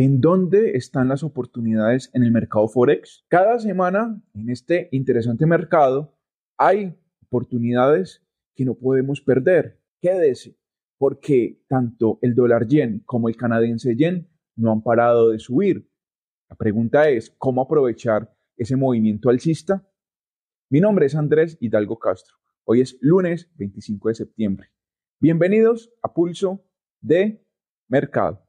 [0.00, 3.24] ¿En dónde están las oportunidades en el mercado Forex?
[3.26, 6.16] Cada semana en este interesante mercado
[6.56, 8.24] hay oportunidades
[8.54, 9.82] que no podemos perder.
[10.00, 10.56] Quédese,
[10.98, 15.90] porque tanto el dólar yen como el canadiense yen no han parado de subir.
[16.48, 19.84] La pregunta es, ¿cómo aprovechar ese movimiento alcista?
[20.70, 22.36] Mi nombre es Andrés Hidalgo Castro.
[22.62, 24.68] Hoy es lunes 25 de septiembre.
[25.18, 26.64] Bienvenidos a Pulso
[27.00, 27.44] de
[27.88, 28.47] Mercado.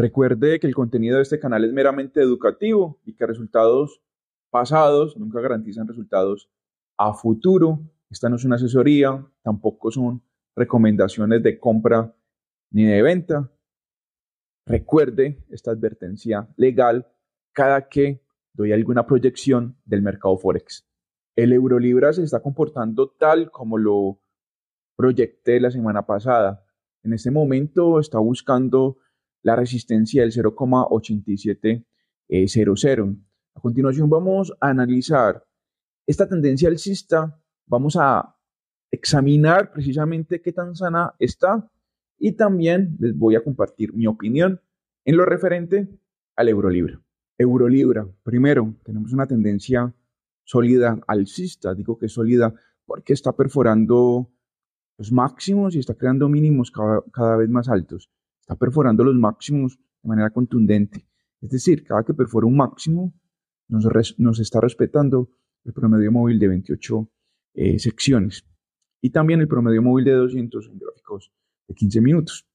[0.00, 4.00] Recuerde que el contenido de este canal es meramente educativo y que resultados
[4.48, 6.48] pasados nunca garantizan resultados
[6.96, 7.80] a futuro.
[8.08, 10.22] Esta no es una asesoría, tampoco son
[10.56, 12.16] recomendaciones de compra
[12.70, 13.52] ni de venta.
[14.64, 17.06] Recuerde esta advertencia legal
[17.52, 20.88] cada que doy alguna proyección del mercado Forex.
[21.36, 24.18] El Eurolibra se está comportando tal como lo
[24.96, 26.64] proyecté la semana pasada.
[27.02, 28.96] En este momento está buscando
[29.42, 31.86] la resistencia del 0,8700.
[32.28, 32.46] Eh,
[33.54, 35.44] a continuación vamos a analizar
[36.06, 38.36] esta tendencia alcista, vamos a
[38.90, 41.70] examinar precisamente qué tan sana está
[42.18, 44.60] y también les voy a compartir mi opinión
[45.04, 45.88] en lo referente
[46.36, 47.00] al Eurolibra.
[47.38, 49.94] Eurolibra, primero, tenemos una tendencia
[50.44, 52.54] sólida alcista, digo que sólida
[52.84, 54.30] porque está perforando
[54.98, 58.10] los máximos y está creando mínimos cada vez más altos
[58.50, 61.06] está perforando los máximos de manera contundente.
[61.40, 63.14] Es decir, cada que perfora un máximo,
[63.68, 65.30] nos, está respetando
[65.64, 67.10] el promedio móvil de 28
[67.54, 68.44] eh, secciones
[69.00, 71.32] y también el promedio móvil de 200 en gráficos
[71.68, 72.48] de 15 minutos.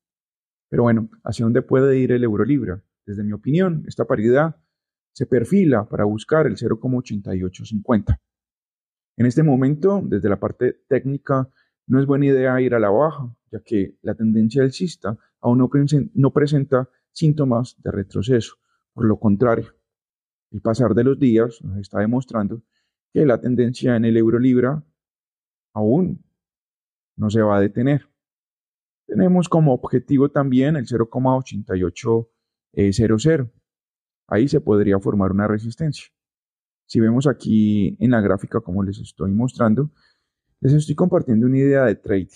[0.70, 2.84] Pero bueno, ¿hacia dónde puede ir el euro libra?
[3.06, 4.58] Desde mi opinión, esta paridad
[5.14, 8.20] se perfila para buscar el 0,8850.
[9.16, 11.50] En este momento, desde la parte técnica,
[11.88, 13.34] no es buena idea ir a la baja,
[13.64, 15.70] que la tendencia alcista aún
[16.14, 18.56] no, presenta síntomas de retroceso.
[18.94, 19.76] Por lo contrario,
[20.52, 22.64] el pasar de los días nos está demostrando
[23.14, 24.84] que la tendencia en el euro libra
[25.74, 26.26] aún
[27.16, 28.10] no se va a detener.
[29.06, 33.52] Tenemos como objetivo también el 0,8800.
[34.28, 36.08] Ahí se podría formar una resistencia.
[36.88, 39.92] Si vemos aquí en la gráfica como les estoy mostrando,
[40.60, 42.28] les estoy compartiendo una idea de trading.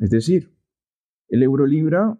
[0.00, 0.52] Es decir,
[1.28, 2.18] el euro libra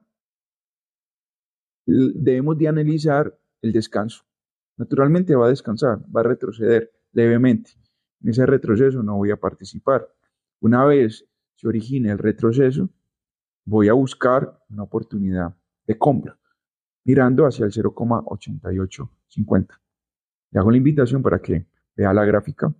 [1.86, 4.24] debemos de analizar el descanso.
[4.76, 7.70] Naturalmente va a descansar, va a retroceder levemente.
[8.22, 10.08] En ese retroceso no voy a participar.
[10.60, 11.26] Una vez
[11.56, 12.90] se origine el retroceso,
[13.64, 16.38] voy a buscar una oportunidad de compra,
[17.04, 19.80] mirando hacia el 0,8850.
[20.50, 21.66] Le hago la invitación para que
[21.96, 22.74] vea la gráfica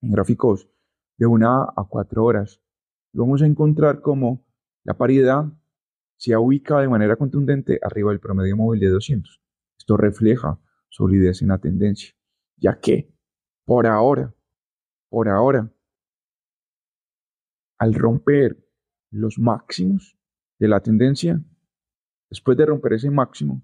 [0.00, 0.68] en gráficos
[1.16, 2.60] de una a cuatro horas.
[3.16, 4.44] Vamos a encontrar cómo
[4.84, 5.46] la paridad
[6.16, 9.40] se ha ubicado de manera contundente arriba del promedio móvil de 200.
[9.78, 12.14] Esto refleja solidez en la tendencia,
[12.56, 13.12] ya que
[13.64, 14.34] por ahora,
[15.08, 15.72] por ahora,
[17.78, 18.64] al romper
[19.10, 20.18] los máximos
[20.58, 21.42] de la tendencia,
[22.30, 23.62] después de romper ese máximo,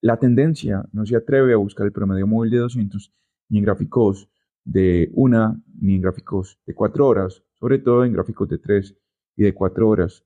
[0.00, 3.12] la tendencia no se atreve a buscar el promedio móvil de 200
[3.48, 4.30] ni en gráficos
[4.64, 8.96] de una ni en gráficos de 4 horas, sobre todo en gráficos de 3
[9.36, 10.24] y de 4 horas.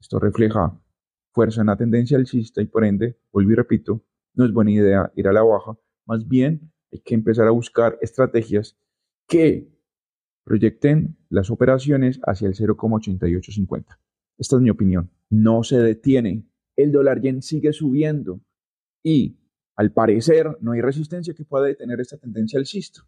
[0.00, 0.80] Esto refleja
[1.32, 4.04] fuerza en la tendencia alcista y por ende, vuelvo y repito,
[4.34, 5.76] no es buena idea ir a la baja,
[6.06, 8.78] más bien hay que empezar a buscar estrategias
[9.28, 9.72] que
[10.44, 13.98] proyecten las operaciones hacia el 0,8850.
[14.38, 15.10] Esta es mi opinión.
[15.28, 16.48] No se detiene.
[16.76, 18.40] El dólar yen sigue subiendo
[19.02, 19.38] y
[19.76, 23.02] al parecer no hay resistencia que pueda detener esta tendencia alcista.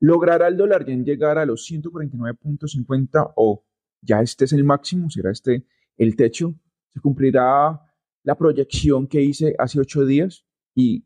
[0.00, 3.64] ¿Logrará el dólar yen llegar a los 149.50 o
[4.00, 5.10] ya este es el máximo?
[5.10, 5.66] ¿Será este
[6.00, 6.54] el techo,
[6.88, 7.78] se cumplirá
[8.22, 10.46] la proyección que hice hace ocho días.
[10.74, 11.04] ¿Y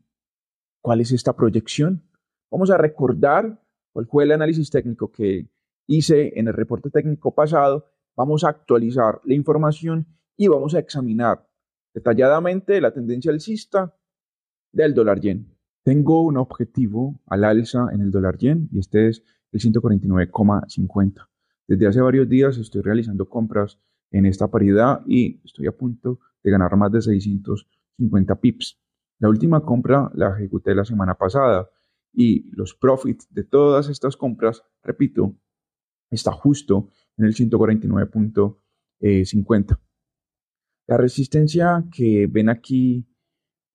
[0.81, 2.09] cuál es esta proyección?
[2.49, 3.61] Vamos a recordar
[3.91, 5.49] cuál fue el análisis técnico que
[5.87, 7.91] hice en el reporte técnico pasado.
[8.15, 11.45] Vamos a actualizar la información y vamos a examinar
[11.93, 13.93] detalladamente la tendencia alcista
[14.71, 15.54] del dólar yen.
[15.85, 19.21] Tengo un objetivo al alza en el dólar yen y este es
[19.51, 21.29] el 149,50.
[21.67, 23.79] Desde hace varios días estoy realizando compras
[24.09, 28.79] en esta paridad y estoy a punto de ganar más de 650 pips.
[29.19, 31.69] La última compra la ejecuté la semana pasada
[32.11, 35.35] y los profits de todas estas compras, repito,
[36.09, 39.79] está justo en el 149.50.
[40.87, 43.05] La resistencia que ven aquí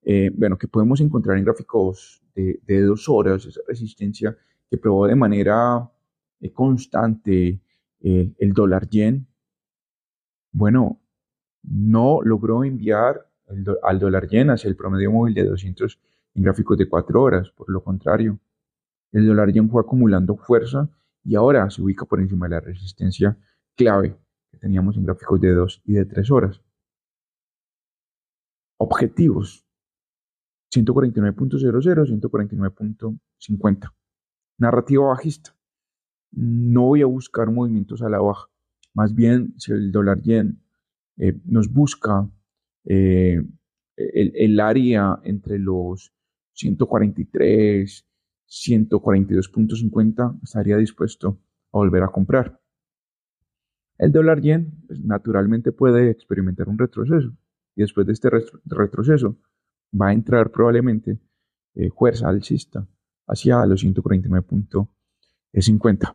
[0.02, 4.36] eh, bueno, que podemos encontrar en gráficos de, dos horas, esa resistencia
[4.70, 5.90] que probó de manera
[6.40, 7.60] eh, constante
[8.00, 9.26] eh, el dólar yen,
[10.52, 11.00] bueno,
[11.62, 13.26] no logró enviar
[13.82, 16.00] al dólar yen hacia el promedio móvil de 200
[16.34, 17.50] en gráficos de 4 horas.
[17.50, 18.38] Por lo contrario,
[19.12, 20.88] el dólar yen fue acumulando fuerza
[21.24, 23.36] y ahora se ubica por encima de la resistencia
[23.76, 24.16] clave
[24.50, 26.60] que teníamos en gráficos de 2 y de 3 horas.
[28.78, 29.66] Objetivos.
[30.72, 33.92] 149.00, 149.50.
[34.58, 35.56] Narrativa bajista.
[36.32, 38.46] No voy a buscar movimientos a la baja.
[38.94, 40.62] Más bien, si el dólar yen
[41.16, 42.28] eh, nos busca
[42.84, 43.42] eh,
[43.96, 46.12] el, área entre los
[46.52, 48.06] 143,
[48.48, 51.40] 142.50, estaría dispuesto
[51.72, 52.60] a volver a comprar.
[53.98, 57.36] El dólar yen pues, naturalmente puede experimentar un retroceso
[57.76, 58.30] y después de este
[58.64, 59.38] retroceso
[59.98, 61.18] va a entrar probablemente
[61.74, 62.86] eh, fuerza alcista
[63.26, 66.14] hacia los 149.50.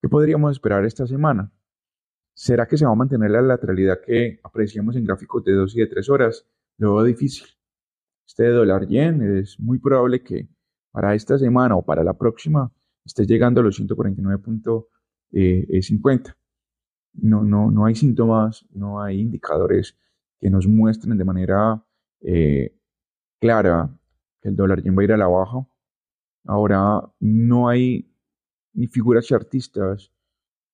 [0.00, 1.52] ¿Qué podríamos esperar esta semana?
[2.34, 5.80] ¿Será que se va a mantener la lateralidad que apreciamos en gráficos de 2 y
[5.80, 6.46] de 3 horas?
[6.76, 7.48] Lo veo difícil.
[8.24, 10.48] Este dólar yen es muy probable que
[10.92, 12.72] para esta semana o para la próxima
[13.04, 14.84] esté llegando a los 149.50.
[15.32, 15.82] Eh,
[17.14, 19.98] no, no, no hay síntomas, no hay indicadores
[20.38, 21.84] que nos muestren de manera
[22.20, 22.76] eh,
[23.40, 23.90] clara
[24.40, 25.66] que el dólar yen va a ir a la baja.
[26.44, 28.10] Ahora no hay
[28.72, 30.12] ni figuras chartistas,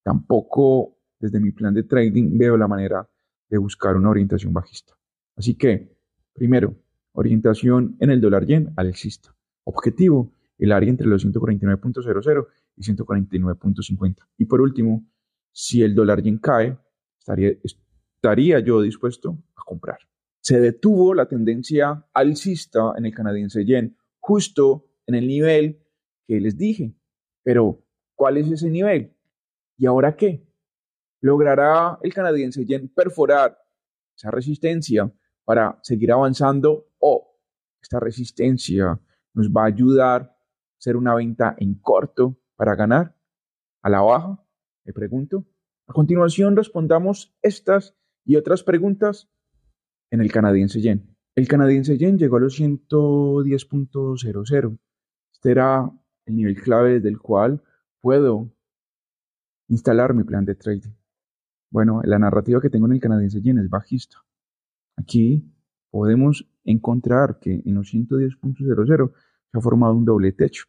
[0.02, 3.08] tampoco desde mi plan de trading veo la manera
[3.49, 4.94] de buscar una orientación bajista.
[5.37, 5.96] Así que,
[6.32, 6.76] primero,
[7.12, 9.35] orientación en el dólar yen alcista.
[9.64, 12.46] Objetivo, el área entre los 149.00
[12.76, 14.17] y 149.50.
[14.38, 15.06] Y por último,
[15.50, 16.79] si el dólar yen cae,
[17.19, 19.99] estaría, estaría yo dispuesto a comprar.
[20.44, 25.82] Se detuvo la tendencia alcista en el canadiense yen justo en el nivel
[26.26, 26.94] que les dije.
[27.43, 27.82] Pero,
[28.14, 29.17] ¿cuál es ese nivel?
[29.79, 30.46] ¿Y ahora qué?
[31.23, 33.58] ¿Logrará el canadiense yen perforar
[34.14, 35.11] esa resistencia
[35.44, 37.41] para seguir avanzando o
[37.81, 39.00] esta resistencia
[39.32, 40.37] nos va a ayudar a
[40.79, 43.17] hacer una venta en corto para ganar
[43.81, 44.44] a la baja?
[44.85, 45.46] Me pregunto.
[45.87, 47.96] A continuación respondamos estas
[48.26, 49.31] y otras preguntas
[50.15, 51.17] en el canadiense yen.
[51.35, 54.79] El canadiense yen llegó a los 110.00.
[55.33, 55.91] Este era
[56.25, 57.61] el nivel clave desde el cual
[58.01, 58.53] puedo
[59.69, 60.93] instalar mi plan de trading.
[61.69, 64.19] Bueno, la narrativa que tengo en el canadiense yen es bajista.
[64.97, 65.53] Aquí
[65.91, 69.13] podemos encontrar que en los 110.00
[69.51, 70.67] se ha formado un doble techo.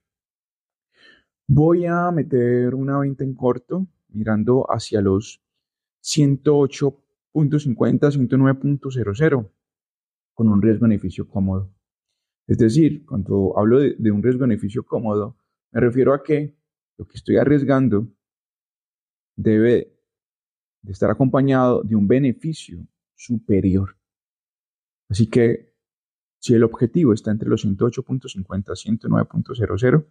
[1.48, 5.40] Voy a meter una venta en corto mirando hacia los
[6.04, 7.05] 108.50,
[7.36, 9.52] 109.00
[10.34, 11.74] con un riesgo-beneficio cómodo.
[12.48, 15.38] Es decir, cuando hablo de, un riesgo-beneficio cómodo,
[15.72, 16.58] me refiero a que
[16.98, 18.08] lo que estoy arriesgando
[19.36, 19.98] debe
[20.82, 23.98] de estar acompañado de un beneficio superior.
[25.10, 25.74] Así que
[26.40, 30.06] si el objetivo está entre los 108.50 y 109.00,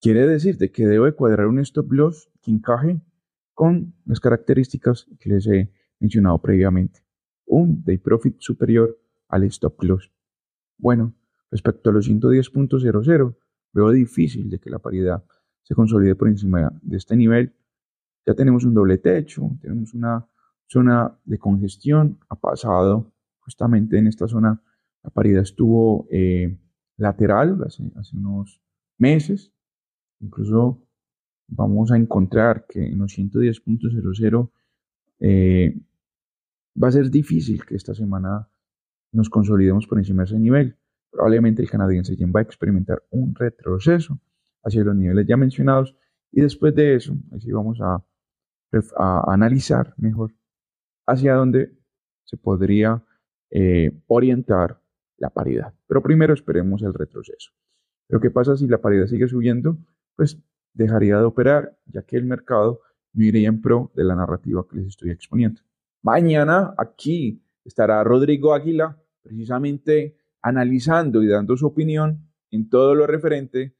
[0.00, 3.00] quiere decir de que debo de cuadrar un stop loss que encaje
[3.54, 7.04] con las características que les he mencionado previamente.
[7.46, 8.98] Un day profit superior
[9.28, 10.12] al stop loss.
[10.76, 11.14] Bueno,
[11.50, 13.36] respecto a los 110.00,
[13.72, 15.24] veo difícil de que la paridad
[15.62, 17.54] se consolide por encima de este nivel
[18.26, 20.26] ya tenemos un doble techo, tenemos una
[20.66, 24.62] zona de congestión, ha pasado justamente en esta zona,
[25.02, 26.58] la paridad estuvo eh,
[26.96, 27.82] lateral hace,
[28.14, 28.62] unos
[28.96, 29.52] meses,
[30.20, 30.82] incluso
[31.48, 34.50] vamos a encontrar que en los 110.00
[35.20, 35.80] eh,
[36.82, 38.48] va a ser difícil que esta semana
[39.12, 40.76] nos consolidemos por encima de ese nivel.
[41.10, 44.18] Probablemente el canadiense va a experimentar un retroceso
[44.64, 45.94] hacia los niveles ya mencionados
[46.32, 48.04] y después de eso, así vamos a
[48.96, 50.32] a analizar mejor
[51.06, 51.76] hacia dónde
[52.24, 53.02] se podría
[53.50, 54.80] eh, orientar
[55.16, 55.74] la paridad.
[55.86, 57.52] Pero primero esperemos el retroceso.
[58.06, 59.78] Pero ¿qué pasa si la paridad sigue subiendo?
[60.16, 60.42] Pues
[60.74, 62.80] dejaría de operar, ya que el mercado
[63.12, 65.62] no iría en pro de la narrativa que les estoy exponiendo.
[66.02, 73.74] Mañana aquí estará Rodrigo Águila, precisamente analizando y dando su opinión en todo lo referente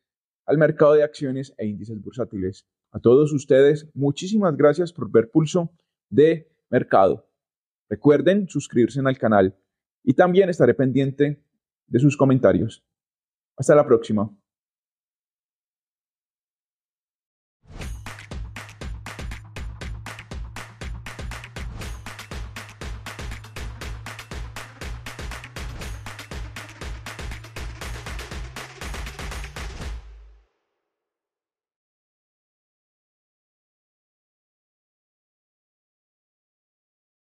[0.47, 5.73] al mercado de acciones e índices bursátiles a todos ustedes, muchísimas gracias por ver Pulso
[6.09, 7.29] de Mercado.
[7.89, 9.59] Recuerden suscribirse al canal
[10.05, 11.43] y también estaré pendiente
[11.89, 12.85] de sus comentarios.
[13.57, 14.31] Hasta la próxima.